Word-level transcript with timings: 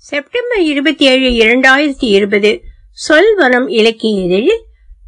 September 0.00 0.60
இருபத்தி 0.60 1.04
ஏழு 1.04 1.46
இரண்டாயிரத்தி 1.46 1.94
இருபது 1.98 2.60
சொல்வனம் 3.08 3.70
இலக்கிய 3.70 4.24
இதழில் 4.24 4.62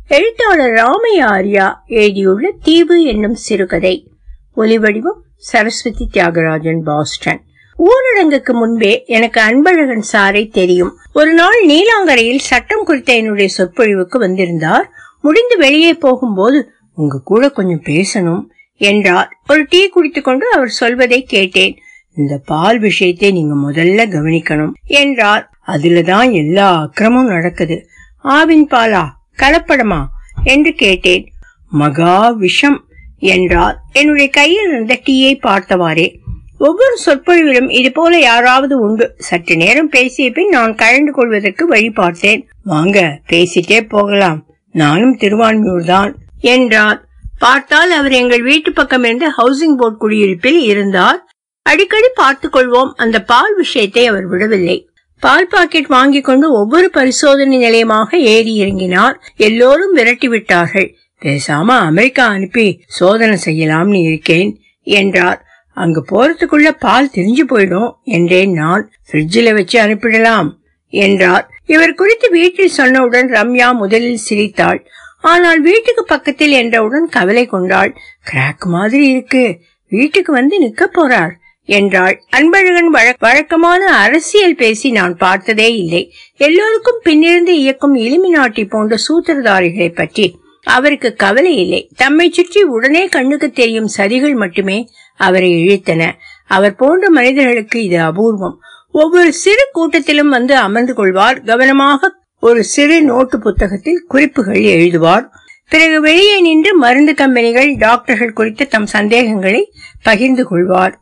எழுத்தாளர் 0.08 0.72
ராமையா 0.72 1.20
ஆர்யா 1.20 1.74
எழுதியுள்ள 1.86 2.52
தீவு 2.62 3.04
என்னும் 3.04 3.34
சிறுகதை. 3.34 4.10
ஒலிவடிவம் 4.56 5.20
சரஸ்வதி 5.36 6.08
தியாகராஜன் 6.14 6.82
பாஸ்டன். 6.84 7.42
ஊரடங்குக்கு 7.78 8.52
முன்பே 8.52 9.04
எனக்கு 9.06 9.40
அன்பழகன் 9.40 10.02
சாரை 10.12 10.50
தெரியும். 10.50 10.96
ஒரு 11.12 11.32
நாள் 11.32 11.66
நீலாங்கரையில் 11.66 12.38
சட்டம் 12.38 12.84
குறித்த 12.84 13.16
என்னுடைய 13.16 13.48
சொற்பொழிவுக்கு 13.48 14.18
வந்திருந்தார். 14.18 14.90
முடிந்து 15.22 15.56
வெளியே 15.56 15.94
போகும்போது 15.94 16.70
உங்க 16.94 17.20
கூட 17.24 17.50
கொஞ்சம் 17.50 17.82
பேசணும் 17.82 18.42
என்றார். 18.76 19.30
ஒரு 19.48 19.66
டீ 19.68 19.88
குடித்துக்கொண்டு 19.88 20.50
அவர் 20.52 20.68
சொல்வதை 20.68 21.22
கேட்டேன். 21.22 21.78
இந்த 22.16 22.40
பால் 22.44 22.78
விஷயத்தை 22.78 23.32
நீங்க 23.32 23.70
முதல்ல 23.70 24.08
கவனிக்கணும். 24.08 24.72
என்றார். 24.84 25.50
அதுலதான் 25.66 26.32
எல்லா 26.32 26.80
அக்கிரமும் 26.80 27.26
நடக்குது. 27.26 27.88
ஆவின் 28.24 28.66
பாலா 28.70 29.06
கலப்படமா? 29.38 30.04
என்று 30.44 30.72
கேட்டேன். 30.72 31.32
மகா 31.68 32.28
விஷம் 32.28 32.84
என்றார். 33.18 33.82
என்னுடைய 33.92 34.30
கையில் 34.30 34.68
இருந்த 34.68 35.00
டீயை 35.04 35.38
பார்த்தவாறே 35.42 36.18
ஒவ்வொரு 36.58 36.98
சொற்பொழிவிலும் 37.06 37.70
இது 37.70 37.92
போல 37.92 38.18
யாராவது 38.18 38.80
உண்டு. 38.80 39.14
சற்று 39.18 39.56
நேரம் 39.56 39.88
பேசிய 39.88 40.30
பின் 40.30 40.48
நான் 40.48 40.74
கலந்து 40.74 41.12
கொள்வதற்கு 41.12 41.66
வழி 41.66 41.90
பார்த்தேன். 41.90 42.48
வாங்க 42.62 43.20
பேசிட்டே 43.28 43.88
போகலாம். 43.88 44.46
நானும் 44.72 45.16
திருவான்மியூர் 45.16 45.84
தான் 45.84 46.16
என்றார். 46.40 47.08
பார்த்தால் 47.38 47.90
அவர் 47.90 48.12
எங்கள் 48.12 48.42
வீட்டு 48.42 48.72
பக்கம் 48.72 49.04
இருந்து 49.04 49.28
ஹவுசிங் 49.28 49.76
போர்ட் 49.76 49.98
குடியிருப்பில் 49.98 50.60
இருந்தார். 50.60 51.29
அடிக்கடி 51.62 52.08
பார்த்துக் 52.14 52.54
கொள்வோம் 52.56 52.92
அந்த 52.94 53.22
பால் 53.22 53.54
விஷயத்தை 53.56 54.06
அவர் 54.06 54.26
விடவில்லை. 54.26 54.88
பால் 55.22 55.46
பாக்கெட் 55.46 55.86
வாங்கிக் 55.86 56.24
கொண்டு 56.24 56.52
ஒவ்வொரு 56.52 56.90
பரிசோதனை 56.90 57.56
நிலையமாக 57.58 58.16
ஏறி 58.16 58.52
இறங்கினார். 58.62 59.16
எல்லோரும் 59.36 59.92
விரட்டி 59.92 60.28
விட்டார்கள். 60.28 60.94
பேசாம 61.22 61.66
அமெரிக்கா 61.66 62.26
அனுப்பி 62.26 62.82
சோதனை 62.86 63.36
செய்யலாம்னு 63.44 64.02
இருக்கேன் 64.02 64.60
என்றார். 64.82 65.44
அங்கு 65.76 66.04
போறதுக்குள்ள 66.10 66.70
பால் 66.78 67.10
தெரிஞ்சு 67.14 67.44
போயிடும் 67.48 67.90
என்றேன் 68.04 68.52
நான். 68.52 68.90
ஃப்ரிட்ஜில் 69.08 69.54
வச்சு 69.54 69.80
அனுப்பிடலாம் 69.80 70.48
என்றார். 70.92 71.44
இவர் 71.66 71.94
குறித்து 71.94 72.30
வீட்டில் 72.30 72.76
சொன்னவுடன் 72.76 73.28
ரம்யா 73.36 73.74
முதலில் 73.74 74.16
சிரித்தாள். 74.16 74.80
ஆனால் 75.20 75.60
வீட்டுக்கு 75.60 76.04
பக்கத்தில் 76.04 76.50
என்றவுடன் 76.50 77.08
கவலை 77.08 77.46
கொண்டாள். 77.46 77.92
கிராக் 78.32 78.66
மாதிரி 78.66 79.08
இருக்கு. 79.08 79.44
வீட்டுக்கு 79.92 80.32
வந்து 80.32 80.56
நிக்க 80.64 80.82
போறார். 80.92 81.32
என்றாள். 81.64 82.16
அன்பழகன் 82.36 82.90
வழக்கமான 83.18 83.82
அரசியல் 83.96 84.54
பேசி 84.54 84.90
நான் 84.90 85.16
பார்த்ததே 85.16 85.76
இல்லை. 85.76 86.12
எல்லோருக்கும் 86.36 87.00
பின்னிருந்து 87.04 87.54
இயக்கும் 87.64 87.96
இலிமினாட்டி 87.96 88.68
போன்ற 88.68 88.96
சூத்திரதாரிகளை 89.06 89.94
பற்றி 89.94 90.26
அவருக்கு 90.66 91.14
கவலை 91.14 91.56
இல்லை. 91.56 91.90
தம்மை 91.96 92.30
சுற்றி 92.30 92.62
உடனே 92.62 93.06
கண்ணுக்கு 93.06 93.50
தெரியும் 93.50 93.90
சதிகள் 93.96 94.34
மட்டுமே 94.34 94.78
அவரை 95.16 95.50
இழுத்தன. 95.52 96.02
அவர் 96.46 96.74
போன்ற 96.74 97.10
மனிதர்களுக்கு 97.10 97.78
இது 97.82 97.98
அபூர்வம். 98.00 98.56
ஒவ்வொரு 98.90 99.32
சிறு 99.32 99.64
கூட்டத்திலும் 99.74 100.32
வந்து 100.36 100.56
அமர்ந்து 100.56 100.94
கொள்வார். 100.94 101.38
கவனமாக 101.42 102.10
ஒரு 102.42 102.64
சிறு 102.64 103.02
நோட்டு 103.02 103.38
புத்தகத்தில் 103.38 104.04
குறிப்புகள் 104.08 104.62
எழுதுவார். 104.74 105.24
பிறகு 105.68 106.00
வெளியே 106.00 106.40
நின்று 106.40 106.76
மருந்து 106.76 107.14
கம்பெனிகள் 107.14 107.70
டாக்டர்கள் 107.76 108.32
குறித்து 108.32 108.64
தம் 108.68 108.86
சந்தேகங்களை 108.86 109.62
பகிர்ந்து 110.02 110.44
கொள்வார். 110.48 110.94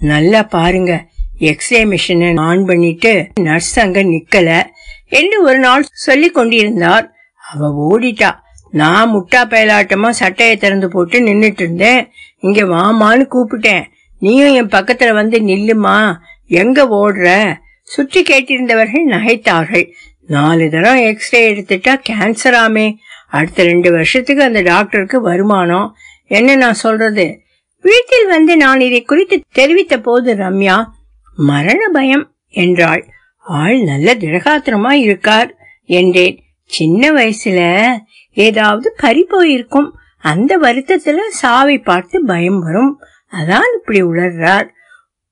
நல்லா 0.00 0.42
பாருங்க. 0.42 1.06
எக்ஸ்ரே 1.38 1.84
மிஷினை 1.84 2.40
ஆன் 2.40 2.64
பண்ணிட்டு 2.64 3.28
நர்ஸ் 3.40 3.80
அங்க 3.80 4.02
நிக்கல. 4.02 4.62
என்று 5.08 5.42
ஒரு 5.42 5.58
நாள் 5.58 5.86
சொல்லி 5.92 6.30
கொண்டிருந்தார். 6.30 7.12
அவ 7.54 7.88
ஓடிட்டா. 7.90 8.30
நான் 8.70 9.14
முட்டா 9.14 9.36
பயலாட்டமா 9.36 10.10
சட்டையை 10.10 10.56
திறந்து 10.56 10.88
போட்டு 10.88 11.20
நின்னுட்டு 11.20 11.60
இருந்தேன். 11.60 12.08
இங்க 12.38 12.62
வாமான்னு 12.62 13.26
கூப்பிட்டேன். 13.30 13.84
நீயும் 14.18 14.54
என் 14.54 14.66
பக்கத்துல 14.66 15.12
வந்து 15.12 15.38
நில்லுமா? 15.38 16.16
எங்க 16.46 16.84
ஓடுற? 16.84 17.54
சுற்றி 17.82 18.22
கேட்டிருந்தவர்கள் 18.22 19.06
நகைத்தார்கள். 19.06 19.90
நாலு 20.26 20.70
தரம் 20.70 20.96
எக்ஸ்ரே 20.96 21.54
எடுத்துட்டா 21.54 22.00
கேன்சர் 22.08 22.56
ஆமே. 22.66 22.94
அடுத்த 23.28 23.62
ரெண்டு 23.62 23.90
வருஷத்துக்கு 23.90 24.42
அந்த 24.42 24.60
டாக்டருக்கு 24.60 25.20
வருமானம். 25.20 25.94
என்ன 26.26 26.56
நான் 26.56 26.74
சொல்றது? 26.74 27.40
வீட்டில் 27.82 28.26
வந்து 28.26 28.56
நான் 28.56 28.80
இதை 28.80 29.02
குறித்து 29.02 29.40
தெரிவித்த 29.52 30.00
போது 30.00 30.34
ரம்யா 30.34 30.84
மரண 31.36 31.88
பயம் 31.88 32.34
என்றாள். 32.48 33.08
ஆள் 33.38 33.78
நல்ல 33.80 34.14
திடகாத்திரமா 34.14 34.92
இருக்கார் 34.92 35.56
என்றேன். 35.84 36.42
சின்ன 36.64 37.10
வயசுல 37.10 37.60
ஏதாவது 38.32 38.94
பறி 38.96 39.22
போயிருக்கும். 39.22 39.94
அந்த 40.18 40.58
வருத்தத்துல 40.58 41.16
சாவை 41.28 41.78
பார்த்து 41.78 42.24
பயம் 42.24 42.58
வரும். 42.58 43.00
அதான் 43.32 43.68
இப்படி 43.78 44.02
உளர்றார். 44.02 44.68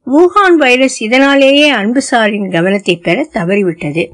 வூஹான் 0.07 0.55
வைரஸ் 0.55 1.03
இதனாலேயே 1.03 1.73
அன்புசாரின் 1.73 2.51
கவனத்தை 2.51 2.97
பெற 2.97 3.29
தவறிவிட்டது. 3.33 4.11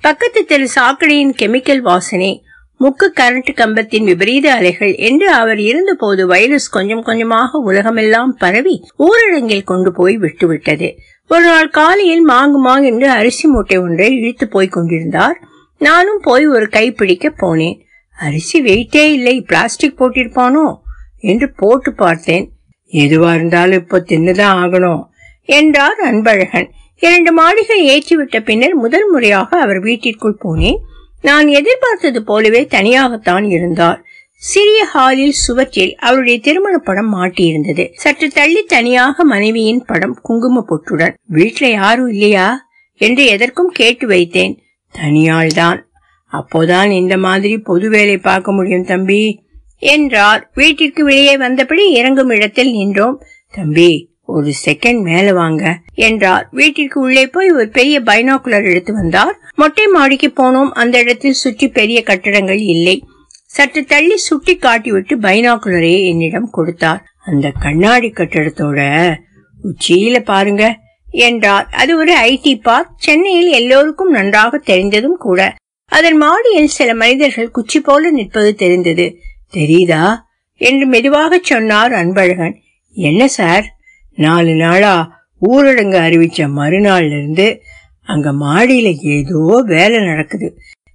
பக்கத்து 0.00 0.44
தெரு 0.44 0.68
சாக்கடையின் 0.74 1.32
கெமிக்கல் 1.38 1.78
வாசனை. 1.78 2.44
முக்கு 2.80 3.06
கரண்ட் 3.20 3.50
கம்பத்தின் 3.54 4.04
விபரீத 4.04 4.46
அலைகள் 4.54 4.94
என்று 4.94 5.32
அவர் 5.32 5.60
இருந்தபோது 5.60 6.26
வைரஸ் 6.26 6.68
கொஞ்சம் 6.68 7.02
கொஞ்சமாக 7.02 7.58
உலகமெல்லாம் 7.58 8.32
பரவி 8.36 8.74
ஊரடங்கில் 8.98 9.64
கொண்டு 9.64 9.92
போய் 9.92 10.18
விட்டுவிட்டது. 10.18 10.88
ஒரு 11.26 11.44
நாள் 11.44 11.68
காலையில் 11.68 12.28
மாங்கு 12.28 12.58
மாங் 12.66 12.84
என்று 12.84 13.08
அரிசி 13.10 13.48
மூட்டை 13.48 13.78
ஒன்றை 13.78 14.16
இழுத்து 14.16 14.48
போய் 14.48 14.68
கொண்டிருந்தார். 14.68 15.36
நானும் 15.80 16.20
போய் 16.22 16.46
ஒரு 16.46 16.68
கை 16.68 16.92
பிடிக்க 16.92 17.32
போனேன். 17.40 17.80
அரிசி 18.16 18.62
வெயிட்டே 18.62 19.04
இல்லை 19.12 19.40
பிளாஸ்டிக் 19.40 19.98
போட்டிருப்பானோ 20.00 20.66
என்று 21.20 21.52
போட்டு 21.52 21.92
பார்த்தேன். 21.92 22.46
எதுவா 22.92 23.34
இருந்தாலும் 23.34 23.80
இப்போ 23.80 23.98
தின்னுதான் 24.08 24.56
ஆகணும் 24.62 25.02
என்றார் 25.48 26.00
அன்பழகன். 26.04 26.68
இரண்டு 26.98 27.32
மாடிகள் 27.40 27.82
ஏற்றிவிட்ட 27.92 28.38
பின்னர் 28.44 28.74
முதல் 28.74 29.10
முறையாக 29.10 29.60
அவர் 29.60 29.80
வீட்டிற்குள் 29.80 30.40
போனேன். 30.44 30.78
நான் 31.22 31.48
எதிர்பார்த்தது 31.48 32.24
போலவே 32.24 32.62
தனியாகத்தான் 32.62 33.50
இருந்தார் 33.50 34.02
சிறிய 34.34 34.84
ஹாலில் 34.84 35.32
சுவற்றில் 35.32 35.96
அவருடைய 35.96 36.38
திருமண 36.40 36.78
படம் 36.78 37.14
மாட்டியிருந்தது. 37.14 37.88
சற்று 37.92 38.28
தள்ளி 38.28 38.62
தனியாக 38.62 39.24
மனைவியின் 39.24 39.84
படம் 39.84 40.18
குங்கும 40.22 40.64
பொட்டுடன் 40.68 41.14
வீட்டுல 41.32 41.70
யாரும் 41.70 42.08
இல்லையா? 42.08 42.66
என்று 42.94 43.26
எதற்கும் 43.26 43.70
கேட்டு 43.74 44.08
வைத்தேன். 44.08 44.58
தனியாள்தான். 44.92 45.82
அப்போதான் 46.32 46.90
இந்த 46.90 47.16
மாதிரி 47.16 47.58
பொது 47.58 47.90
வேலை 47.90 48.18
பார்க்க 48.18 48.52
முடியும் 48.52 48.84
தம்பி. 48.84 49.42
என்றார். 49.78 50.50
வீட்டிற்கு 50.54 51.04
வெளியே 51.04 51.36
வந்தபடி 51.36 51.90
இறங்கும் 51.90 52.28
இடத்தில் 52.28 52.70
நின்றோம். 52.70 53.22
தம்பி 53.52 54.10
ஒரு 54.28 54.52
செகண்ட் 54.66 55.02
மேல 55.02 55.32
வாங்க 55.32 55.78
என்றார். 55.94 56.48
வீட்டிற்கு 56.50 57.00
உள்ளே 57.00 57.26
போய் 57.26 57.50
ஒரு 57.50 57.68
பெரிய 57.68 58.00
பைனாகுலர் 58.00 58.70
எடுத்து 58.70 58.92
வந்தார். 58.92 59.40
மொட்டை 59.54 59.86
மாடிக்கு 59.86 60.26
போனோம். 60.26 60.70
அந்த 60.70 60.98
இடத்தில் 60.98 61.32
சுற்றி 61.32 61.68
பெரிய 61.68 62.02
கட்டடங்கள் 62.02 62.58
இல்லை. 62.58 63.04
சற்று 63.46 63.84
தள்ளி 63.84 64.16
சுட்டி 64.16 64.56
காட்டிவிட்டு 64.56 65.14
பைனாகுலரை 65.20 66.06
என்னிடம் 66.06 66.50
கொடுத்தார். 66.50 67.04
அந்த 67.26 67.50
கண்ணாடி 67.50 68.08
கட்டடத்தோட 68.08 69.14
உச்சியில 69.64 70.18
பாருங்க 70.18 70.78
என்றார். 71.10 71.68
அது 71.72 71.96
ஒரு 71.96 72.16
ஐடி 72.16 72.60
பார்க் 72.60 72.90
சென்னையில் 72.96 73.48
எல்லோருக்கும் 73.48 74.10
நன்றாக 74.10 74.58
தெரிந்ததும் 74.58 75.16
கூட. 75.16 75.54
அதன் 75.86 76.16
மாடியில் 76.16 76.66
சில 76.66 76.94
மனிதர்கள் 76.94 77.50
குச்சி 77.50 77.80
போல 77.80 78.10
நிற்பது 78.10 78.54
தெரிந்தது. 78.54 79.16
தெரியுதா? 79.52 80.16
என்று 80.54 80.86
மெதுவாக 80.86 81.40
சொன்னார் 81.42 81.92
அன்பழகன். 81.92 82.54
என்ன 82.92 83.28
சார்? 83.28 83.76
நாலு 84.18 84.54
நாளா 84.54 84.94
ஊரடங்கு 85.42 85.98
அறிவிச்ச 86.06 86.46
மறுநாள்ல 86.58 87.16
இருந்து 87.18 87.46
அங்க 88.06 88.28
மாடியில 88.44 88.88
ஏதோ 89.16 89.40
வேலை 89.66 89.98
நடக்குது 90.04 90.48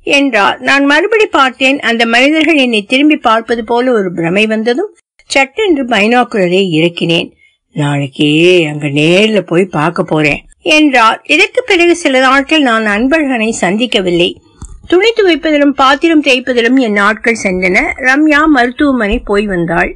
என்றார். 0.03 0.57
நான் 0.59 0.85
மறுபடி 0.85 1.25
பார்த்தேன். 1.25 1.79
அந்த 1.79 2.03
மனிதர்கள் 2.05 2.55
என்னை 2.55 2.81
திரும்பி 2.83 3.17
பார்ப்பது 3.17 3.63
போல 3.63 3.91
ஒரு 3.91 4.09
பிரமை 4.13 4.45
வந்ததும் 4.45 4.91
சட்டென்று 5.29 5.83
பைனாக்குலரை 5.83 6.61
இறக்கினேன். 6.79 7.29
நாளைக்கே 7.75 8.31
அங்க 8.65 8.87
நேர்ல 8.99 9.39
போய் 9.41 9.73
பார்க்க 9.77 10.03
போறேன் 10.03 10.41
என்றார். 10.75 11.19
இதற்கு 11.27 11.61
பிறகு 11.65 11.95
சில 11.95 12.19
நாட்கள் 12.19 12.61
நான் 12.61 12.87
அன்பழகனை 12.87 13.49
சந்திக்கவில்லை. 13.61 14.29
துணி 14.87 15.09
துவைப்பதிலும் 15.09 15.75
பாத்திரம் 15.75 16.23
தேய்ப்பதிலும் 16.23 16.79
என் 16.79 16.99
நாட்கள் 17.01 17.43
சென்றன. 17.43 17.77
ரம்யா 18.09 18.41
மருத்துவமனை 18.47 19.17
போய் 19.19 19.45
வந்தாள். 19.45 19.91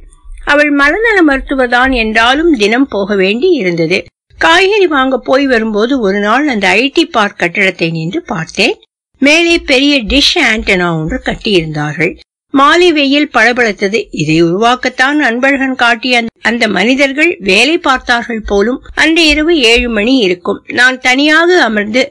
அவள் 0.52 0.70
மனநல 0.80 1.18
மருத்துவதான் 1.28 1.92
என்றாலும் 2.02 2.52
தினம் 2.56 2.88
போக 2.88 3.14
வேண்டி 3.14 3.48
இருந்தது. 3.60 3.98
காய்கறி 4.38 4.86
வாங்க 4.86 5.16
போய் 5.18 5.46
வரும்போது 5.46 5.94
ஒரு 6.00 6.18
நாள் 6.20 6.46
அந்த 6.48 6.66
ஐடி 6.82 7.04
பார்க் 7.10 7.38
கட்டிடத்தை 7.38 7.88
நின்று 7.90 8.20
பார்த்தேன். 8.22 8.74
மேலே 9.22 9.54
பெரிய 9.70 9.94
டிஷ் 10.12 10.36
ஆண்டனா 10.50 10.88
ஒன்று 10.98 11.18
கட்டியிருந்தார்கள். 11.24 12.12
மாலை 12.54 12.88
வெயில் 12.92 13.32
பளபளத்தது 13.34 13.98
இதை 14.20 14.36
உருவாக்கத்தான் 14.42 15.18
அன்பழகன் 15.28 15.74
காட்டிய 15.74 16.22
அந்த 16.42 16.64
மனிதர்கள் 16.68 17.32
வேலை 17.40 17.74
பார்த்தார்கள் 17.78 18.46
போலும் 18.46 18.78
அன்று 18.94 19.24
இரவு 19.26 19.54
ஏழு 19.72 19.88
மணி 19.88 20.14
இருக்கும். 20.26 20.60
நான் 20.78 20.98
தனியாக 20.98 21.58
அமர்ந்து 21.62 22.02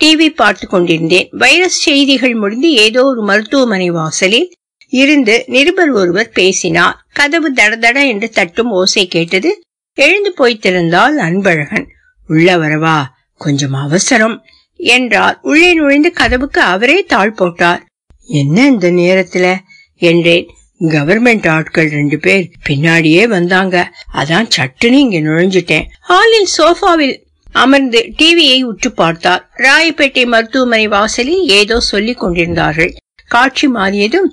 டிவி 0.00 0.28
பார்த்து 0.34 0.66
கொண்டிருந்தேன். 0.68 1.28
வைரஸ் 1.42 1.80
செய்திகள் 1.86 2.34
முடிந்து 2.34 2.70
ஏதோ 2.84 3.02
ஒரு 3.04 3.22
மருத்துவமனை 3.22 3.90
வாசலில் 3.90 4.48
இருந்து 4.88 5.44
நிருபர் 5.46 5.90
ஒருவர் 5.90 6.30
பேசினார். 6.30 7.06
கதவு 7.12 7.52
தடதட 7.52 8.06
என்று 8.06 8.30
தட்டும் 8.30 8.70
ஓசை 8.70 9.06
கேட்டது. 9.06 9.60
எழுந்து 9.94 10.32
போய் 10.32 10.58
திறந்தால் 10.62 11.18
அன்பழகன். 11.18 11.86
உள்ள 12.26 12.56
வரவா 12.56 13.02
கொஞ்சம் 13.36 13.72
அவசரம் 13.72 14.44
என்றார். 14.76 15.38
உள்ளே 15.42 15.74
நுழைந்து 15.74 16.12
கதவுக்கு 16.12 16.60
அவரே 16.60 17.04
தாழ் 17.04 17.32
போட்டார். 17.32 17.84
என்ன 18.24 18.66
இந்த 18.66 18.90
நேரத்துல? 18.90 19.56
என்றேன். 19.96 20.48
கவர்மெண்ட் 20.80 21.48
ஆட்கள் 21.48 21.88
ரெண்டு 21.88 22.18
பேர் 22.18 22.50
பின்னாடியே 22.68 23.28
வந்தாங்க. 23.28 23.92
அதான் 24.14 24.50
சட்டுன்னு 24.56 24.92
இங்க 24.92 25.18
நுழைஞ்சிட்டேன். 25.18 25.84
ஹாலில் 26.00 26.46
சோஃபாவில் 26.58 27.24
அமர்ந்து 27.52 28.12
டிவியை 28.18 28.62
உற்று 28.62 28.92
பார்த்தார். 28.92 29.50
ராயப்பேட்டை 29.56 30.26
மருத்துவமனை 30.26 30.88
வாசலில் 30.88 31.48
ஏதோ 31.48 31.80
சொல்லிக் 31.80 32.18
கொண்டிருந்தார்கள். 32.18 32.94
காட்சி 33.28 33.68
மாறியதும் 33.68 34.32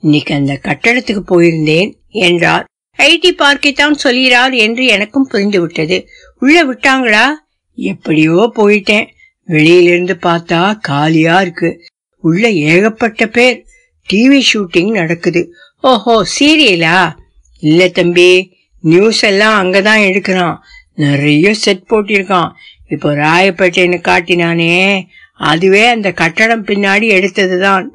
இன்னைக்கு 0.00 0.34
அந்த 0.34 0.60
கட்டடத்துக்கு 0.62 1.22
போயிருந்தேன் 1.28 1.94
என்றார். 2.08 2.64
ஐடி 2.98 3.28
பார்க்கைத்தான் 3.28 3.94
சொல்கிறார் 3.94 4.52
என்று 4.52 4.86
எனக்கும் 4.86 5.30
புரிந்துவிட்டது. 5.30 6.06
உள்ள 6.38 6.72
விட்டாங்களா? 6.72 7.26
எப்படியோ 7.74 8.52
போயிட்டேன். 8.56 9.06
வெளியிலிருந்து 9.44 10.18
பார்த்தா 10.22 10.78
காலியா 10.80 11.40
இருக்கு. 11.40 11.86
உள்ள 12.16 12.50
ஏகப்பட்ட 12.50 13.26
பேர். 13.26 13.64
டிவி 14.12 14.42
ஷூட்டிங் 14.52 14.90
நடக்குது. 14.90 15.54
ஓஹோ 15.80 16.26
சீரியலா? 16.38 17.16
இல்ல 17.58 17.88
தம்பி 17.88 18.56
நியூஸ் 18.80 19.22
எல்லாம் 19.22 19.64
அங்கதான் 19.64 20.02
எடுக்கிறான். 20.04 20.56
நிறைய 20.94 21.54
செட் 21.54 21.82
போட்டிருக்கான். 21.90 22.50
இப்போ 22.88 23.14
ராயப்பேட்டைன்னு 23.14 24.00
காட்டினானே. 24.00 25.06
அதுவே 25.32 25.86
அந்த 25.86 26.12
கட்டடம் 26.12 26.64
பின்னாடி 26.64 27.06
எடுத்ததுதான். 27.18 27.86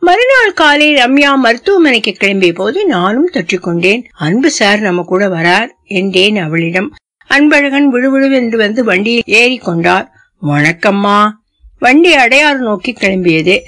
மறுநாள் 0.00 0.52
காலை 0.54 0.94
ரம்யா 0.94 1.34
மருத்துவமனைக்கு 1.34 2.16
கிளம்பிய 2.20 2.54
போது 2.54 2.86
நானும் 2.86 3.30
தொற்றிக்கொண்டேன் 3.32 4.04
அன்பு 4.12 4.50
சார் 4.50 4.80
நம்ம 4.80 5.02
கூட 5.02 5.28
வரார் 5.28 5.68
என்றேன் 5.84 6.36
அவளிடம். 6.36 6.94
அன்பழகன் 7.30 7.88
விழுவிழுவென்று 7.92 8.56
வந்து 8.56 8.84
வண்டியில் 8.84 9.22
ஏறி 9.24 9.58
கொண்டார். 9.58 10.12
வணக்கம்மா. 10.42 11.30
வண்டி 11.78 12.14
அடையாறு 12.14 12.56
நோக்கி 12.56 12.92
கிளம்பியது. 12.92 13.60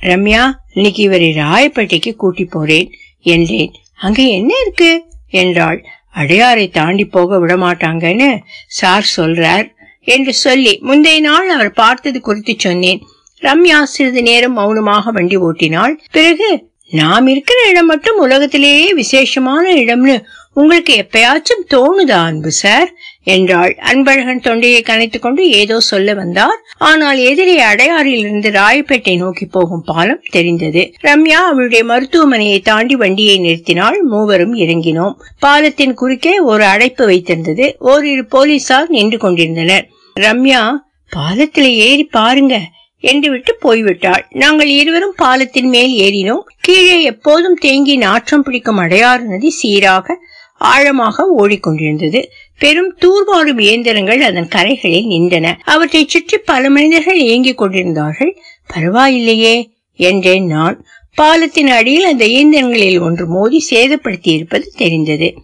ரம்யா 0.00 0.52
இன்னைக்கு 0.74 1.02
இவரை 1.02 1.28
ராயப்பேட்டைக்கு 1.28 2.14
கூட்டி 2.14 2.44
போறேன் 2.44 2.92
என்றேன். 3.20 3.72
அங்க 3.94 4.22
என்ன 4.22 4.54
இருக்கு? 4.60 5.04
என்றாள். 5.30 5.84
அடையாரை 6.16 6.70
தாண்டி 6.70 7.04
போக 7.04 7.38
விட 7.38 7.56
மாட்டாங்கன்னு 7.56 8.40
சார் 8.66 9.10
சொல்றார் 9.16 9.66
என்று 10.00 10.32
சொல்லி 10.32 10.78
முந்தைய 10.82 11.20
நாள் 11.20 11.48
அவர் 11.48 11.72
பார்த்தது 11.72 12.20
குறித்து 12.20 12.54
சொன்னேன். 12.58 13.02
ரம்யா 13.42 13.82
சிறிது 13.82 14.22
நேரம் 14.22 14.52
மௌனமாக 14.52 15.10
வண்டி 15.10 15.36
ஓட்டினாள். 15.36 15.98
பிறகு 16.12 16.70
நாம் 16.90 17.26
இருக்கிற 17.26 17.68
இடம் 17.68 17.86
மட்டும் 17.86 18.18
உலகத்திலேயே 18.18 18.94
விசேஷமான 18.94 19.74
இடம்னு 19.74 20.22
உங்களுக்கு 20.54 21.06
எப்பயாச்சும் 21.06 21.74
தோணுதா 21.74 22.20
அன்பு 22.22 22.50
சார்? 22.50 22.94
என்றாள். 23.24 23.76
அன்பழகன் 23.82 24.40
தொண்டையை 24.40 24.82
கனைத்துக் 24.82 25.18
கொண்டு 25.18 25.50
ஏதோ 25.50 25.80
சொல்ல 25.80 26.14
வந்தார். 26.14 26.58
ஆனால் 26.78 27.18
எதிரே 27.18 27.62
அடையாறில் 27.62 28.18
இருந்து 28.18 28.50
ராயப்பேட்டை 28.50 29.16
நோக்கி 29.16 29.46
போகும் 29.46 29.82
பாலம் 29.86 30.20
தெரிந்தது. 30.30 30.94
ரம்யா 31.02 31.40
அவளுடைய 31.50 31.84
மருத்துவமனையை 31.84 32.62
தாண்டி 32.62 32.96
வண்டியை 32.96 33.38
நிறுத்தினாள். 33.40 34.00
மூவரும் 34.00 34.54
இறங்கினோம். 34.54 35.14
பாலத்தின் 35.38 35.94
குறுக்கே 35.94 36.38
ஒரு 36.38 36.64
அடைப்பு 36.64 37.08
வைத்திருந்தது. 37.08 37.74
ஓரிரு 37.78 38.26
போலீசார் 38.26 38.88
நின்று 38.88 39.18
கொண்டிருந்தனர். 39.18 39.88
ரம்யா 40.20 40.72
பாலத்துல 41.16 41.62
ஏறி 41.62 42.04
பாருங்க. 42.04 42.60
என்றுவிட்டு 43.02 43.52
போய்விட்டாள். 43.62 44.22
நாங்கள் 44.30 44.68
இருவரும் 44.68 45.14
பாலத்தின் 45.16 45.68
மேல் 45.68 45.94
ஏறினோம். 46.00 46.44
கீழே 46.60 47.02
எப்போதும் 47.02 47.54
தேங்கி 47.54 47.96
நாற்றம் 47.96 48.42
பிடிக்கும் 48.42 48.78
அடையாறு 48.78 49.20
நதி 49.20 49.50
சீராக 49.50 50.16
ஆழமாக 50.58 51.24
ஓடிக்கொண்டிருந்தது. 51.38 52.24
பெரும் 52.58 52.96
தூர்வாரும் 53.00 53.60
இயந்திரங்கள் 53.60 54.20
அதன் 54.20 54.48
கரைகளில் 54.48 55.08
நின்றன. 55.08 55.52
அவற்றை 55.64 56.04
சுற்றி 56.08 56.38
பல 56.38 56.70
மனிதர்கள் 56.70 57.18
இயங்கிக் 57.18 57.58
கொண்டிருந்தார்கள். 57.58 58.36
பரவாயில்லையே 58.74 59.70
என்றேன் 59.96 60.46
நான். 60.46 60.84
பாலத்தின் 61.14 61.68
அடியில் 61.68 62.04
அந்த 62.04 62.24
இயந்திரங்களில் 62.26 63.00
ஒன்று 63.00 63.26
மோதி 63.26 63.66
சேதப்படுத்தி 63.70 64.32
இருப்பது 64.32 64.72
தெரிந்தது. 64.76 65.34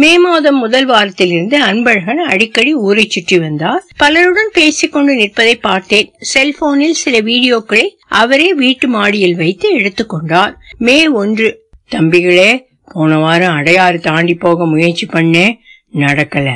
மே 0.00 0.18
மாதம் 0.18 0.58
முதல் 0.58 0.86
வாரத்திலிருந்து 0.86 1.56
அன்பழகன் 1.64 2.20
அடிக்கடி 2.32 2.74
ஊரை 2.74 3.04
சுற்றி 3.08 3.38
வந்தார். 3.38 3.84
பலருடன் 3.96 4.50
பேசிக்கொண்டு 4.52 5.14
நிற்பதை 5.14 5.54
பார்த்தேன். 5.56 6.12
செல்போனில் 6.18 6.98
சில 7.02 7.18
வீடியோக்களை 7.18 7.86
அவரே 8.08 8.54
வீட்டு 8.54 8.88
மாடியில் 8.88 9.36
வைத்து 9.36 9.70
எடுத்துக்கொண்டார் 9.78 10.52
மே 10.78 11.08
ஒன்று. 11.08 11.48
தம்பிகளே 11.90 12.50
போன 12.92 13.18
வாரம் 13.18 13.56
அடையாறு 13.56 13.98
தாண்டி 13.98 14.34
போக 14.34 14.66
முயற்சி 14.66 15.06
பண்ணேன் 15.06 15.58
நடக்கல. 15.94 16.48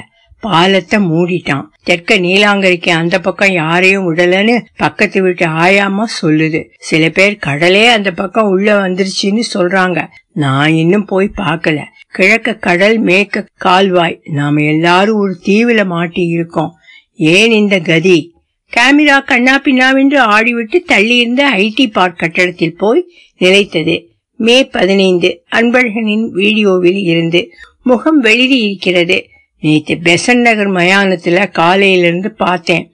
பாலத்தை 0.42 0.98
மூடிட்டான். 1.00 1.66
தெற்க 1.86 2.18
நீலாங்கரிக்கு 2.18 2.90
அந்த 2.90 3.18
பக்கம் 3.20 3.52
யாரையும் 3.52 4.06
விடலன்னு 4.06 4.64
பக்கத்து 4.76 5.22
வீட்டு 5.22 5.46
ஆயாமா 5.46 6.04
சொல்லுது. 6.22 6.60
சில 6.78 7.08
பேர் 7.08 7.36
கடலே 7.36 7.86
அந்த 7.86 8.10
பக்கம் 8.10 8.48
உள்ள 8.48 8.88
வந்துருச்சுன்னு 8.88 9.42
சொல்றாங்க. 9.54 10.00
நான் 10.32 10.74
இன்னும் 10.74 11.04
போய் 11.04 11.30
பார்க்கல. 11.36 11.82
கிழக்க 12.12 12.54
கடல் 12.54 12.98
மேற்க 12.98 13.46
கால்வாய். 13.64 14.20
நாம 14.24 14.62
எல்லாரும் 14.62 15.16
ஒரு 15.16 15.40
தீவுல 15.44 15.86
மாட்டி 15.86 16.22
இருக்கோம். 16.22 16.74
ஏன் 17.14 17.50
இந்த 17.50 17.80
கதி? 17.80 18.34
கேமரா 18.76 19.24
கண்ணா 19.24 19.60
பின்னாவென்று 19.64 20.18
ஆடிவிட்டு 20.18 20.76
தள்ளியிருந்த 20.88 21.42
ஐடி 21.56 21.90
பார்க் 21.90 22.18
கட்டடத்தில் 22.18 22.76
போய் 22.76 23.04
நிலைத்தது. 23.38 24.08
மே 24.36 24.64
பதினைந்து 24.64 25.44
அன்பழகனின் 25.52 26.28
வீடியோவில் 26.28 27.02
இருந்து 27.02 27.50
முகம் 27.82 28.24
வெளிரி 28.24 28.62
இருக்கிறது 28.62 29.28
நேற்று 29.60 29.94
பெசன் 29.94 30.40
நகர் 30.40 30.70
மயானத்துல 30.70 31.50
காலையிலிருந்து 31.50 32.32
பார்த்தேன். 32.32 32.92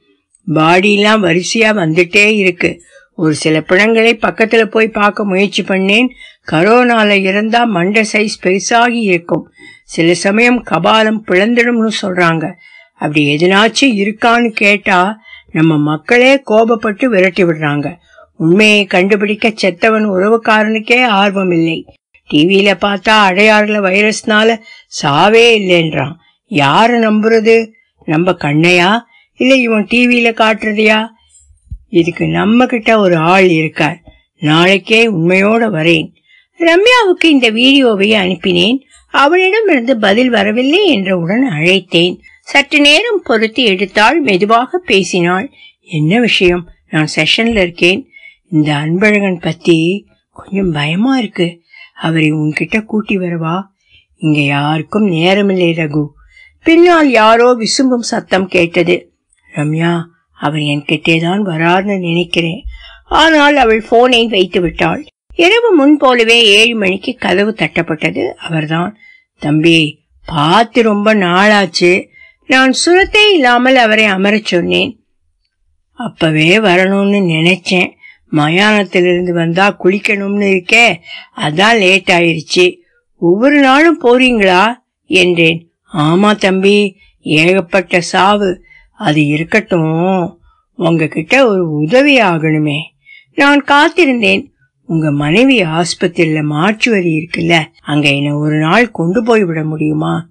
பாடியெல்லாம் 0.55 1.23
வரிசையா 1.23 1.73
வந்துட்டே 1.73 2.27
இருக்கு. 2.27 2.83
ஒரு 3.17 3.35
சில 3.35 3.61
பிணங்களை 3.61 4.19
பக்கத்துல 4.23 4.65
போய் 4.65 4.89
பார்க்க 4.89 5.25
முயற்சி 5.25 5.63
பண்ணேன். 5.63 6.09
கரோனால 6.51 7.09
இருந்தா 7.09 7.65
மண்டை 7.65 8.05
சைஸ் 8.13 8.37
பெருசாகி 8.43 9.01
இருக்கும். 9.03 9.51
சில 9.85 10.15
சமயம் 10.15 10.65
கபாலம் 10.71 11.23
பிளந்துடும்னு 11.27 11.91
சொல்றாங்க. 12.03 12.53
அப்படி 12.95 13.37
எதனாச்சும் 13.37 13.95
இருக்கான்னு 13.95 14.49
கேட்டா 14.49 15.19
நம்ம 15.53 15.79
மக்களே 15.79 16.43
கோபப்பட்டு 16.51 17.05
விரட்டி 17.05 17.45
விடுறாங்க. 17.45 17.95
உண்மையை 18.37 18.85
கண்டுபிடிக்க 18.85 19.49
செத்தவன் 19.49 20.05
உறவுக்காரனுக்கே 20.05 21.05
ஆர்வம் 21.05 21.51
இல்லை. 21.51 21.85
டிவியில 22.33 22.75
பார்த்தா 22.81 23.29
அடையாறுல 23.29 23.81
வைரஸ்னால 23.89 24.59
சாவே 25.03 25.59
இல்லைன்றான். 25.59 26.13
யார 26.51 26.99
நம்புறது? 27.09 27.71
நம்ம 28.05 28.31
கண்ணையா? 28.31 29.01
இல்ல 29.37 29.55
இவன் 29.55 29.87
டிவியில 29.91 30.35
காட்டுறதையா? 30.35 31.15
இதுக்கு 31.89 32.27
நம்ம 32.27 32.67
கிட்ட 32.67 32.99
ஒரு 32.99 33.17
ஆள் 33.17 33.49
இருக்கார். 33.49 34.03
நாளைக்கே 34.41 35.11
உண்மையோட 35.11 35.71
வரேன். 35.71 36.15
ரம்யாவுக்கு 36.59 37.25
இந்த 37.25 37.51
வீடியோவை 37.51 38.13
அனுப்பினேன். 38.13 38.79
அவளிடமிருந்து 39.11 39.99
பதில் 39.99 40.31
வரவில்லை 40.31 40.87
என்றவுடன் 40.87 41.51
அழைத்தேன். 41.51 42.21
சற்று 42.43 42.81
நேரம் 42.81 43.21
பொறுத்து 43.25 43.65
எடுத்தாள் 43.65 44.21
மெதுவாக 44.21 44.79
பேசினாள். 44.79 45.51
என்ன 45.81 46.21
விஷயம்? 46.21 46.69
நான் 46.91 47.09
செஷன்ல 47.17 47.57
இருக்கேன். 47.57 48.09
இந்த 48.51 48.75
அன்பழகன் 48.75 49.41
பத்தி 49.41 50.07
கொஞ்சம் 50.31 50.73
பயமா 50.73 51.19
இருக்கு. 51.19 51.61
அவரை 51.95 52.33
உன்கிட்ட 52.33 52.85
கூட்டி 52.85 53.19
வரவா? 53.19 53.63
இங்க 54.17 54.41
யாருக்கும் 54.41 55.11
நேரமில்லை 55.11 55.73
ரகு. 55.73 56.07
பின்னால் 56.63 57.11
யாரோ 57.11 57.55
விசும்பும் 57.55 57.99
சத்தம் 57.99 58.49
கேட்டது. 58.49 59.13
ரம்யா 59.57 60.01
அவர் 60.41 60.61
என்கிட்டே 60.61 61.21
தான் 61.21 61.47
வரார்னு 61.47 61.99
நினைக்கிறேன். 61.99 62.65
ஆனால் 63.05 63.57
அவள் 63.57 63.85
போனை 63.89 64.27
வைத்து 64.27 64.61
விட்டாள் 64.61 65.07
இரவு 65.35 65.75
முன் 65.75 65.97
போலவே 65.97 66.45
ஏழு 66.45 66.77
மணிக்கு 66.77 67.15
கதவு 67.15 67.55
தட்டப்பட்டது. 67.59 68.29
அவர்தான் 68.29 68.97
தம்பி 69.39 70.03
பார்த்து 70.25 70.83
ரொம்ப 70.83 71.15
நாளாச்சு. 71.15 72.09
நான் 72.47 72.73
சுரத்தே 72.85 73.33
இல்லாமல் 73.33 73.77
அவரை 73.77 74.05
அமரச் 74.05 74.45
சொன்னேன். 74.45 75.05
அப்பவே 75.93 76.59
வரணும்னு 76.59 77.21
நினைச்சேன். 77.35 77.91
மயானத்திலிருந்து 78.33 79.33
வந்தா 79.33 79.77
குளிக்கணும்னு 79.85 80.47
இருக்கே. 80.47 80.87
அதான் 81.37 81.79
லேட் 81.79 82.11
ஆயிருச்சு. 82.13 82.79
ஒவ்வொரு 83.17 83.61
நாளும் 83.61 84.01
போறீங்களா? 84.01 84.75
என்றேன். 85.07 85.71
ஆமா 85.93 86.37
தம்பி 86.37 86.97
ஏகப்பட்ட 87.21 88.01
சாவு. 88.01 88.65
அது 88.99 89.27
இருக்கட்டும். 89.27 90.39
உங்ககிட்ட 90.75 91.47
ஒரு 91.47 91.71
உதவி 91.71 92.21
ஆகணுமே. 92.21 92.79
நான் 93.35 93.65
காத்திருந்தேன். 93.65 94.45
உங்க 94.89 95.11
மனைவி 95.11 95.63
ஆஸ்பத்திரியில 95.63 96.43
மாற்றுவரி 96.43 97.17
இருக்குல்ல 97.17 97.65
அங்க 97.83 98.09
என்ன 98.09 98.37
ஒரு 98.37 98.57
நாள் 98.57 98.91
கொண்டு 98.91 99.23
போய் 99.23 99.45
விட 99.45 99.65
முடியுமா? 99.65 100.29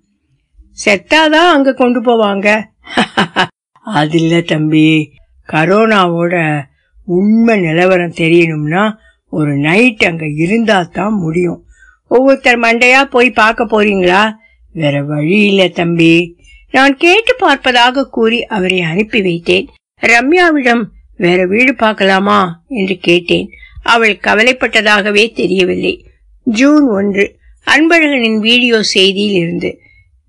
செத்தாதான் 0.85 1.49
அங்க 1.49 1.73
கொண்டு 1.73 2.01
போவாங்க. 2.01 2.63
அது 3.79 4.21
இல்ல 4.21 4.41
தம்பி. 4.41 5.11
கரோனாவோட 5.53 6.63
உண்மை 7.05 7.59
நிலவரம் 7.59 8.17
தெரியணும்னா 8.17 8.95
ஒரு 9.29 9.55
நைட் 9.57 10.05
அங்க 10.05 10.25
இருந்தா 10.27 10.83
தான் 10.83 11.13
முடியும். 11.13 11.65
ஒவ்வொருத்தர் 12.07 12.59
மண்டையா 12.59 13.03
போய் 13.03 13.29
பார்க்க 13.31 13.65
போறீங்களா? 13.65 14.33
வேற 14.73 15.03
வழி 15.03 15.45
இல்ல 15.45 15.67
தம்பி. 15.67 16.37
நான் 16.75 16.97
கேட்டு 16.97 17.35
பார்ப்பதாக 17.39 18.03
கூறி 18.03 18.45
அவரை 18.45 18.81
அனுப்பி 18.81 19.21
வைத்தேன். 19.21 19.67
ரம்யாவிடம் 20.01 20.83
வேற 21.17 21.45
வீடு 21.45 21.75
பார்க்கலாமா? 21.75 22.63
என்று 22.67 22.97
கேட்டேன். 22.97 23.49
அவள் 23.83 24.17
கவலைப்பட்டதாகவே 24.17 25.33
தெரியவில்லை. 25.33 26.07
ஜூன் 26.43 26.87
ஒன்று 26.87 27.39
அன்பழகனின் 27.65 28.39
வீடியோ 28.39 28.81
செய்தியில் 28.93 29.31
இருந்து 29.31 29.79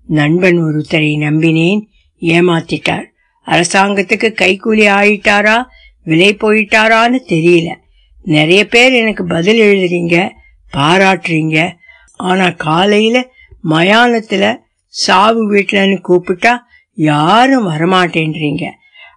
நண்பன் 0.05 0.57
ஒருத்தரை 0.57 1.11
நம்பினேன் 1.17 1.81
ஏமாத்திட்டார். 2.21 3.05
அரசாங்கத்துக்கு 3.45 4.31
கைக்கூலி 4.33 4.85
ஆயிட்டாரா 4.99 5.65
விலை 6.03 6.35
போயிட்டாரான்னு 6.35 7.19
தெரியல. 7.27 7.75
நிறைய 8.23 8.67
பேர் 8.67 8.91
எனக்கு 8.91 9.25
பதில் 9.25 9.59
எழுதுறீங்க 9.59 10.29
பாராட்டுறீங்க. 10.77 11.73
ஆனா 12.15 12.49
காலையில 12.49 13.29
மயானத்துல 13.69 14.57
சாவு 14.87 15.53
வீட்டுலன்னு 15.53 15.99
கூப்பிட்டா 16.09 16.57
யாரும் 16.93 17.67
வரமாட்டேன்றீங்க. 17.67 18.63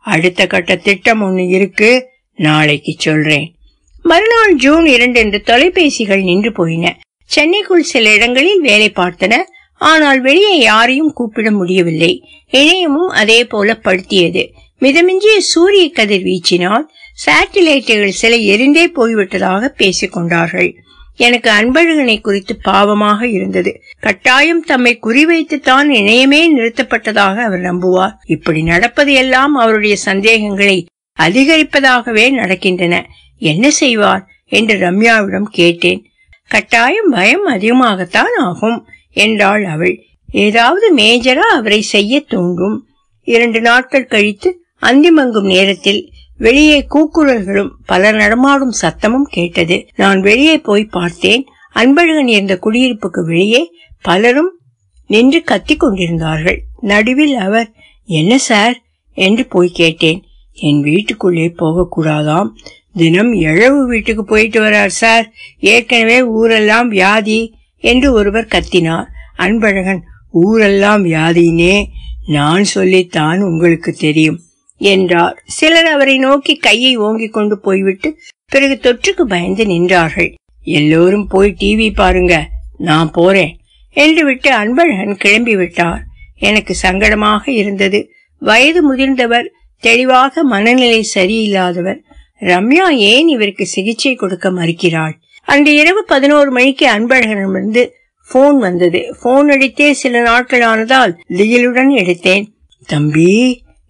அடுத்த 0.00 0.46
கட்ட 0.46 0.76
திட்டம் 0.76 1.22
ஒண்ணு 1.22 1.48
இருக்கு 1.48 2.08
நாளைக்கு 2.34 2.94
சொல்றேன். 2.98 3.54
மறுநாள் 4.02 4.54
ஜூன் 4.54 4.86
இரண்டு 4.86 5.20
என்று 5.20 5.42
தொலைபேசிகள் 5.46 6.22
நின்று 6.22 6.52
போயின. 6.52 6.98
சென்னைக்குள் 7.36 7.80
சில 7.80 8.12
இடங்களில் 8.12 8.60
வேலை 8.60 8.92
பார்த்தன 8.96 9.36
ஆனால் 9.74 10.20
வெளியே 10.20 10.58
யாரையும் 10.58 11.12
கூப்பிட 11.12 11.50
முடியவில்லை. 11.50 12.24
இணையமும் 12.50 13.12
அதே 13.12 13.44
போல 13.44 13.74
படுத்தியது. 13.74 14.52
மிதமிஞ்சிய 14.80 15.38
சூரிய 15.38 15.90
கதிர் 15.90 16.22
வீச்சினால் 16.22 16.86
சேட்டிலைட்டுகள் 17.26 18.08
சில 18.08 18.36
எரிந்தே 18.36 18.86
போய்விட்டதாக 18.94 19.66
பேசிக் 19.66 20.12
கொண்டார்கள் 20.12 20.76
எனக்கு 21.20 21.50
அன்பழகனை 21.50 22.20
குறித்து 22.20 22.54
பாவமாக 22.64 23.22
இருந்தது. 23.22 23.72
கட்டாயம் 24.00 24.62
தம்மை 24.64 24.98
குறிவைத்துத்தான் 25.02 25.88
இணையமே 26.00 26.40
நிறுத்தப்பட்டதாக 26.56 27.36
அவர் 27.42 27.60
நம்புவார். 27.60 28.14
இப்படி 28.26 28.62
நடப்பது 28.62 29.12
எல்லாம் 29.12 29.54
அவருடைய 29.54 29.96
சந்தேகங்களை 29.96 30.86
அதிகரிப்பதாகவே 31.18 32.24
நடக்கின்றன. 32.40 32.94
என்ன 33.38 33.70
செய்வார் 33.70 34.22
என்று 34.48 34.74
ரம்யாவிடம் 34.76 35.48
கேட்டேன். 35.50 36.00
கட்டாயம் 36.48 37.10
பயம் 37.10 37.46
அதிகமாகத்தான் 37.48 38.34
ஆகும் 38.38 38.78
என்றாள் 39.12 39.64
அவள். 39.64 39.96
ஏதாவது 40.30 40.88
மேஜரா 40.96 41.46
அவரை 41.58 41.80
செய்ய 41.82 42.20
தூண்டும். 42.20 42.86
இரண்டு 43.26 43.60
நாட்கள் 43.60 44.06
கழித்து 44.06 44.50
அந்திமங்கும் 44.82 45.50
நேரத்தில் 45.54 46.02
வெளியே 46.40 46.86
கூக்குரல்களும் 46.90 47.68
பலர் 47.86 48.14
நடமாடும் 48.14 48.72
சத்தமும் 48.82 49.22
கேட்டது. 49.22 49.86
நான் 49.96 50.20
வெளியே 50.20 50.58
போய் 50.58 50.84
பார்த்தேன். 50.84 51.46
அன்பழகன் 51.74 52.28
இருந்த 52.28 52.58
குடியிருப்புக்கு 52.62 53.24
வெளியே 53.24 53.70
பலரும் 54.02 54.58
நின்று 55.06 55.42
கத்திக் 55.42 55.80
கொண்டிருந்தார்கள். 55.80 56.62
நடுவில் 56.80 57.34
அவர் 57.34 57.72
என்ன 58.04 58.38
சார்? 58.38 58.82
என்று 59.14 59.46
போய் 59.46 59.70
கேட்டேன். 59.70 60.24
என் 60.52 60.80
வீட்டுக்குள்ளே 60.80 61.46
போகக்கூடாதாம் 61.46 62.48
தினம் 62.94 63.32
எழவு 63.32 63.84
வீட்டுக்கு 63.84 64.24
போயிட்டு 64.24 64.60
வரார் 64.60 64.86
சார். 64.86 65.32
ஏற்கனவே 65.58 66.22
ஊரெல்லாம் 66.22 66.88
வியாதி 66.88 67.54
என்று 67.76 68.12
ஒருவர் 68.12 68.48
கத்தினார். 68.50 69.06
அன்பழகன் 69.38 70.00
ஊரெல்லாம் 70.30 71.04
வியாதினே. 71.04 71.84
நான் 72.26 72.64
சொல்லித்தான் 72.64 73.42
உங்களுக்கு 73.42 73.92
தெரியும். 73.92 74.40
என்றார். 74.80 75.36
சிலர் 75.46 75.86
அவரை 75.86 76.18
நோக்கி 76.18 76.54
கையை 76.56 76.92
ஓங்கிக் 76.98 77.32
கொண்டு 77.32 77.58
போய்விட்டு 77.58 78.18
பிறகு 78.46 78.76
தொற்றுக்கு 78.82 79.22
பயந்து 79.22 79.64
நின்றார்கள். 79.64 80.30
எல்லோரும் 80.64 81.26
போய் 81.26 81.56
டிவி 81.60 81.94
பாருங்க 81.94 82.34
நான் 82.78 83.10
போறேன் 83.10 83.54
என்று 83.96 84.24
விட்டு 84.24 84.50
அன்பழகன் 84.50 85.14
கிளம்பி 85.14 85.56
விட்டார். 85.56 86.02
எனக்கு 86.38 86.74
சங்கடமாக 86.82 87.48
இருந்தது. 87.48 88.10
வயது 88.42 88.80
முதிர்ந்தவர் 88.82 89.48
தெளிவாக 89.82 90.42
மனநிலை 90.44 91.00
சரியில்லாதவர் 91.14 91.98
ரம்யா 92.40 92.86
ஏன் 92.90 93.28
இவருக்கு 93.28 93.66
சிகிச்சை 93.66 94.14
கொடுக்க 94.14 94.50
மறுக்கிறாள்? 94.50 95.14
அன்று 95.44 95.74
இரவு 95.74 96.04
பதினோரு 96.04 96.50
மணிக்கு 96.50 96.86
அன்பழகனிடமிருந்து 96.88 97.82
போன் 98.30 98.58
வந்தது. 98.58 99.00
போன் 99.22 99.48
அடித்தே 99.48 99.90
சில 99.90 100.20
நாட்கள் 100.20 100.60
ஆனதால் 100.60 101.16
திகிலுடன் 101.28 101.92
எடுத்தேன். 102.02 102.46
தம்பி 102.86 103.32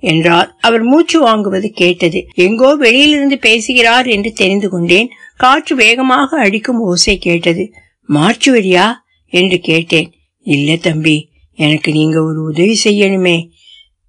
என்றார். 0.01 0.57
அவர் 0.61 0.83
மூச்சு 0.83 1.27
வாங்குவது 1.27 1.69
கேட்டது. 1.69 2.27
எங்கோ 2.35 2.75
வெளியிலிருந்து 2.75 3.39
பேசுகிறார் 3.39 4.07
என்று 4.07 4.33
தெரிந்து 4.33 4.69
கொண்டேன். 4.69 5.11
காற்று 5.37 5.77
வேகமாக 5.77 6.39
அடிக்கும் 6.39 6.81
ஓசை 6.81 7.19
கேட்டது. 7.19 7.73
மார்ச்சுவரியா 8.09 8.87
என்று 9.29 9.59
கேட்டேன். 9.59 10.13
இல்ல 10.43 10.77
தம்பி 10.77 11.29
எனக்கு 11.55 11.93
நீங்க 11.93 12.23
ஒரு 12.23 12.43
உதவி 12.43 12.81
செய்யணுமே. 12.85 13.49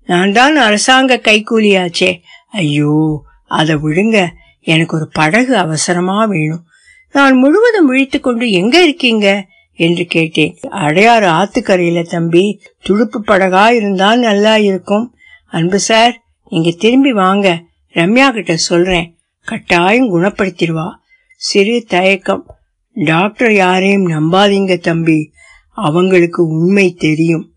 நான் 0.05 0.31
தான் 0.31 0.55
அரசாங்க 0.55 1.21
கைக்கூலியாச்சே 1.23 2.21
ஐயோ 2.51 3.23
அதை 3.45 3.75
விடுங்க. 3.75 4.27
எனக்கு 4.61 4.95
ஒரு 4.95 5.09
படகு 5.13 5.57
அவசரமா 5.57 6.25
வேணும். 6.25 6.63
நான் 7.11 7.37
முழுவதும் 7.37 7.85
விழித்து 7.85 8.19
கொண்டு 8.19 8.51
எங்க 8.51 8.83
இருக்கீங்க? 8.83 9.45
என்று 9.75 10.05
கேட்டேன். 10.05 10.57
அடையாறு 10.71 11.27
ஆத்துக்கரையில 11.31 12.09
தம்பி 12.09 12.61
துடுப்பு 12.79 13.23
படகா 13.27 13.71
இருந்தால் 13.71 14.19
நல்லா 14.19 14.57
இருக்கும். 14.57 15.15
அன்பு 15.51 15.79
சார் 15.79 16.21
நீங்க 16.49 16.71
திரும்பி 16.71 17.13
வாங்க. 17.13 17.61
ரம்யா 17.93 18.31
கிட்ட 18.31 18.55
சொல்றேன். 18.55 19.17
கட்டாயம் 19.45 20.15
குணப்படுத்திடுவா. 20.15 20.89
சிறு 21.35 21.85
தயக்கம். 21.87 22.45
டாக்டர் 22.93 23.53
யாரையும் 23.53 24.07
நம்பாதீங்க 24.07 24.77
தம்பி. 24.77 25.31
அவங்களுக்கு 25.69 26.47
உண்மை 26.47 26.93
தெரியும். 26.93 27.53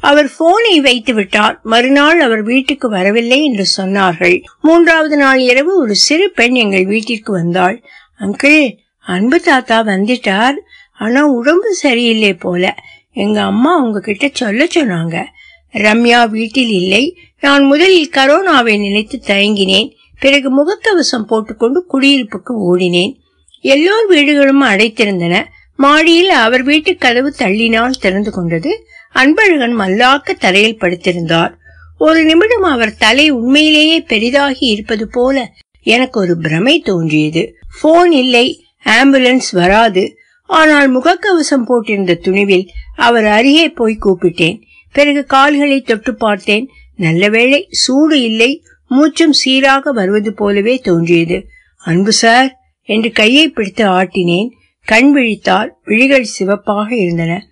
அவர் 0.00 0.30
போனை 0.38 0.80
வைத்து 0.80 1.14
விட்டார். 1.14 1.60
மறுநாள் 1.62 2.20
அவர் 2.20 2.42
வீட்டுக்கு 2.42 2.88
வரவில்லை 2.88 3.44
என்று 3.44 3.66
சொன்னார்கள். 3.76 4.42
மூன்றாவது 4.60 5.16
நாள் 5.16 5.40
இரவு 5.40 5.78
ஒரு 5.78 5.94
சிறு 5.94 6.30
பெண் 6.30 6.54
எங்கள் 6.54 6.86
வீட்டிற்கு 6.86 7.32
வந்தாள். 7.32 7.82
அங்கிள் 8.20 8.76
அன்பு 8.98 9.40
தாத்தா 9.40 9.82
வந்துட்டார். 9.82 10.54
ஆனா 10.98 11.26
உடம்பு 11.26 11.74
சரியில்லை 11.74 12.34
போல. 12.34 12.74
எங்க 13.12 13.42
அம்மா 13.42 13.82
உங்ககிட்ட 13.82 14.30
சொல்ல 14.32 14.64
சொன்னாங்க. 14.64 15.24
ரம்யா 15.72 16.28
வீட்டில் 16.28 16.68
இல்லை. 16.68 17.16
நான் 17.40 17.64
முதலில் 17.64 18.10
கரோனாவை 18.16 18.78
நினைத்து 18.78 19.20
தயங்கினேன். 19.26 19.92
பிறகு 20.20 20.48
முகக்கவசம் 20.50 21.22
போட்டுக்கொண்டு 21.22 21.84
குடியிருப்புக்கு 21.92 22.52
ஓடினேன். 22.70 23.12
எல்லோர் 23.60 24.06
வீடுகளும் 24.06 24.62
அடைத்திருந்தன. 24.62 25.44
மாடியில் 25.76 26.30
அவர் 26.30 26.62
வீட்டு 26.62 26.96
கதவு 26.96 27.34
தள்ளினால் 27.38 28.00
திறந்து 28.00 28.30
கொண்டது. 28.30 28.86
அன்பழகன் 29.14 29.76
மல்லாக்க 29.78 30.30
தரையில் 30.38 30.78
படுத்திருந்தார். 30.80 31.54
ஒரு 31.98 32.24
நிமிடம் 32.24 32.62
அவர் 32.62 32.96
தலை 32.96 33.30
உண்மையிலேயே 33.30 34.00
பெரிதாகி 34.00 34.66
இருப்பது 34.66 35.08
போல 35.08 35.52
எனக்கு 35.82 36.20
ஒரு 36.20 36.38
பிரமை 36.38 36.80
தோன்றியது. 36.80 37.54
போன் 37.80 38.12
இல்லை 38.12 38.64
ஆம்புலன்ஸ் 38.84 39.50
வராது. 39.52 40.16
ஆனால் 40.46 40.98
முகக்கவசம் 40.98 41.64
போட்டிருந்த 41.68 42.14
துணிவில் 42.14 42.66
அவர் 42.96 43.26
அருகே 43.26 43.68
போய் 43.68 43.98
கூப்பிட்டேன். 44.04 44.62
பிறகு 44.92 45.24
கால்களை 45.24 45.80
தொட்டு 45.80 46.14
பார்த்தேன். 46.14 46.68
நல்லவேளை 46.98 47.66
சூடு 47.70 48.22
இல்லை 48.22 48.64
மூச்சும் 48.88 49.32
சீராக 49.32 49.92
வருவது 49.92 50.34
போலவே 50.34 50.78
தோன்றியது. 50.78 51.48
அன்பு 51.76 52.12
சார் 52.12 52.58
என்று 52.82 53.12
கையை 53.12 53.48
பிடித்து 53.48 53.84
ஆட்டினேன். 53.86 54.48
கண் 54.84 55.16
விழித்தால் 55.16 55.68
விழிகள் 55.84 56.24
சிவப்பாக 56.24 56.96
இருந்தன. 56.96 57.46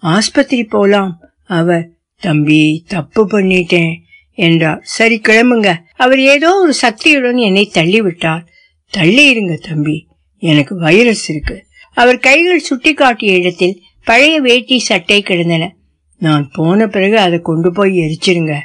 ஆஸ்பத்திரி 0.00 0.64
போலாம். 0.64 1.20
அவர் 1.44 1.88
தம்பி 2.20 2.84
தப்பு 2.88 3.26
பண்ணிட்டேன் 3.26 3.94
என்றார். 4.34 4.80
சரி 4.82 5.20
கிளம்புங்க. 5.28 5.76
அவர் 5.96 6.20
ஏதோ 6.20 6.54
ஒரு 6.54 6.72
சக்தியுடன் 6.74 7.36
என்னை 7.36 7.70
தள்ளிவிட்டார். 7.74 8.46
தள்ளி 8.90 9.28
இருங்க 9.28 9.56
தம்பி. 9.56 10.06
எனக்கு 10.38 10.76
வைரஸ் 10.76 11.30
இருக்கு. 11.30 11.66
அவர் 11.94 12.18
கைகள் 12.18 12.58
சுட்டி 12.58 12.94
காட்டிய 12.94 13.32
இடத்தில் 13.32 13.82
பழைய 14.04 14.40
வேட்டி 14.40 14.78
சட்டை 14.78 15.22
கிடந்தன. 15.22 15.74
நான் 16.18 16.50
போன 16.52 16.86
பிறகு 16.86 17.18
அதை 17.18 17.38
கொண்டு 17.38 17.72
போய் 17.72 17.98
எரிச்சிருங்க. 17.98 18.58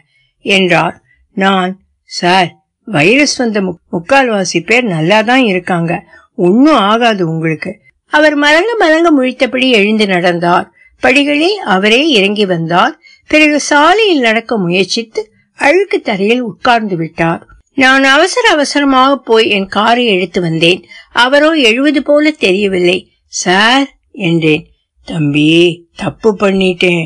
என்றார். 0.46 0.96
நான் 1.36 1.72
சார் 2.10 2.50
வைரஸ் 2.88 3.38
வந்த 3.38 3.60
முக்கால்வாசி 3.92 4.60
பேர் 4.66 4.84
நல்லா 4.84 5.22
தான் 5.22 5.44
இருக்காங்க. 5.44 5.94
ஒன்னும் 6.36 6.82
ஆகாது 6.90 7.24
உங்களுக்கு. 7.30 7.72
அவர் 8.14 8.36
மலங்க 8.36 8.72
மலங்க 8.80 9.08
முழித்தபடி 9.18 9.68
எழுந்து 9.72 10.06
நடந்தார். 10.08 10.68
படிகளில் 11.04 11.58
அவரே 11.66 12.02
இறங்கி 12.10 12.46
வந்தார். 12.46 12.94
பிறகு 13.28 13.60
சாலையில் 13.60 14.20
நடக்க 14.20 14.58
முயற்சித்து 14.58 15.22
அழுக்கு 15.60 16.02
தரையில் 16.02 16.42
உட்கார்ந்து 16.42 16.96
விட்டார். 16.96 17.42
நான் 17.74 18.04
அவசர 18.04 18.50
அவசரமாக 18.50 19.18
போய் 19.18 19.48
என் 19.50 19.68
காரை 19.68 20.06
எடுத்து 20.06 20.40
வந்தேன். 20.42 20.82
அவரோ 21.14 21.50
எழுவது 21.70 22.02
போல 22.04 22.32
தெரியவில்லை. 22.32 22.98
சார் 23.28 23.88
என்றேன். 24.12 24.64
தம்பி 25.08 25.50
தப்பு 25.96 26.30
பண்ணிட்டேன் 26.40 27.06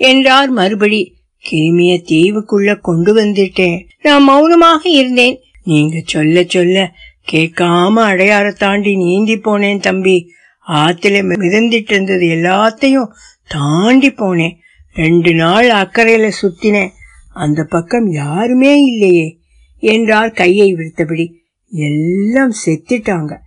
என்றார் 0.00 0.50
மறுபடி. 0.50 1.02
கிருமிய 1.50 2.02
தீவுக்குள்ள 2.10 2.80
கொண்டு 2.80 3.14
வந்துட்டேன் 3.14 3.86
நான் 4.02 4.22
மௌனமாக 4.22 4.88
இருந்தேன். 4.88 5.40
நீங்க 5.64 6.00
சொல்ல 6.04 6.44
சொல்ல 6.48 6.92
கேட்காம 7.32 8.02
அடையாற 8.10 8.52
தாண்டி 8.52 8.96
நீந்தி 8.96 9.36
போனேன் 9.36 9.80
தம்பி. 9.80 10.30
ஆத்துல 10.68 11.22
மிதந்துட்டு 11.22 11.90
இருந்தது 11.90 12.26
எல்லாத்தையும் 12.26 13.08
தாண்டி 13.48 14.08
போனேன். 14.08 14.54
ரெண்டு 14.94 15.34
நாள் 15.34 15.68
அக்கறையில 15.68 16.32
சுத்தினேன். 16.42 16.90
அந்த 17.34 17.64
பக்கம் 17.64 18.10
யாருமே 18.10 18.84
இல்லையே 18.84 19.38
என்றார் 19.78 20.30
கையை 20.30 20.74
விடுத்தபடி 20.74 21.32
எல்லாம் 21.70 22.52
செத்துட்டாங்க. 22.66 23.38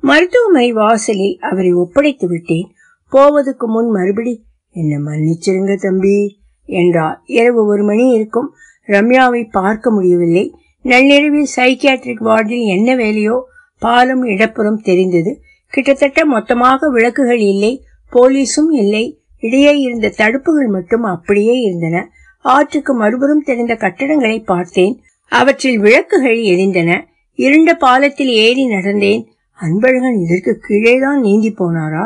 மருத்துவமனை 0.00 0.72
வாசலில் 0.72 1.38
அவரை 1.40 1.72
ஒப்படைத்து 1.72 2.28
விட்டேன். 2.28 2.72
போவதுக்கு 3.12 3.66
முன் 3.66 3.88
மறுபடி 3.88 4.44
என்ன 4.70 4.98
மன்னிச்சிருங்க 4.98 5.76
தம்பி. 5.76 6.41
என்றார். 6.72 7.22
இரவு 7.24 7.66
ஒரு 7.66 7.84
மணி 7.84 8.10
இருக்கும். 8.10 8.54
ரம்யாவை 8.86 9.50
பார்க்க 9.50 9.90
முடியவில்லை. 9.90 10.44
நள்ளிரவில் 10.82 11.46
சைக்கியாட்ரிக் 11.56 12.22
வார்டில் 12.22 12.64
என்ன 12.66 12.96
வேலையோ 12.96 13.40
பாலும் 13.78 14.22
இடப்புறம் 14.22 14.80
தெரிந்தது. 14.80 15.40
கிட்டத்தட்ட 15.68 16.24
மொத்தமாக 16.24 16.90
விளக்குகள் 16.90 17.38
இல்லை 17.38 17.84
போலீஸும் 18.12 18.70
இல்லை. 18.70 19.04
இடையே 19.40 19.78
இருந்த 19.78 20.12
தடுப்புகள் 20.16 20.68
மட்டும் 20.68 21.02
அப்படியே 21.02 21.54
இருந்தன. 21.60 22.10
ஆற்றுக்கு 22.38 22.94
மறுபுறம் 22.94 23.42
தெரிந்த 23.42 23.74
கட்டடங்களை 23.74 24.44
பார்த்தேன். 24.44 25.02
அவற்றில் 25.28 25.78
விளக்குகள் 25.78 26.38
எரிந்தன. 26.38 27.00
இருண்ட 27.34 27.74
பாலத்தில் 27.74 28.28
ஏறி 28.28 28.64
நடந்தேன். 28.66 29.22
அன்பழகன் 29.60 30.18
இதற்கு 30.22 30.60
கீழேதான் 30.68 31.20
நீந்தி 31.20 31.54
போனாரா? 31.58 32.04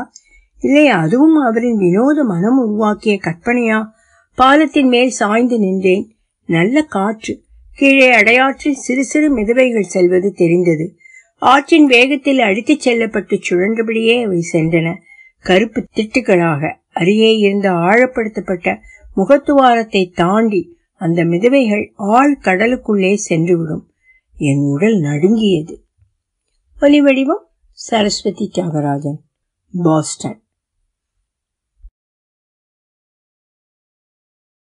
இல்லை 0.60 0.88
அதுவும் 0.88 1.36
அவரின் 1.36 1.76
வினோத 1.76 2.24
மனம் 2.24 2.58
உருவாக்கிய 2.58 3.18
கற்பனையா? 3.24 3.78
பாலத்தின் 4.36 4.88
மேல் 4.88 5.10
சாய்ந்து 5.10 5.58
நின்றேன். 5.58 6.16
நல்ல 6.46 6.82
காற்று. 6.82 7.44
கீழே 7.74 8.14
அடையாற்றில் 8.20 8.72
சிறு 8.72 9.04
சிறு 9.04 9.36
மிதவைகள் 9.36 9.80
செல்வது 9.80 10.32
தெரிந்தது. 10.32 10.96
ஆற்றின் 11.38 11.86
வேகத்தில் 11.86 12.38
அடித்துச் 12.38 12.80
செல்லப்பட்டு 12.80 13.36
சுழன்றபடியே 13.36 14.24
அவை 14.24 14.48
சென்றன. 14.52 14.94
கருப்பு 15.38 15.86
திட்டுகளாக 15.96 16.74
அருகே 16.92 17.36
இருந்த 17.36 17.70
ஆழப்படுத்தப்பட்ட 17.70 18.78
முகத்துவாரத்தை 19.16 20.12
தாண்டி 20.14 20.76
அந்த 20.94 21.24
மிதவைகள் 21.24 21.90
ஆழ் 21.94 22.38
கடலுக்குள்ளே 22.42 23.18
சென்றுவிடும். 23.28 23.84
என் 24.36 24.58
உடல் 24.58 25.00
நடுங்கியது. 25.00 25.84
ஒலி 26.80 27.00
வடிவம் 27.00 27.46
சரஸ்வதி 27.72 28.50
தியாகராஜன் 28.54 29.18
பாஸ்டன். 29.82 30.45